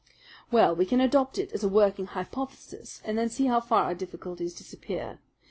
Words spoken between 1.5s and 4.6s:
as a working hypothesis and then see how far our difficulties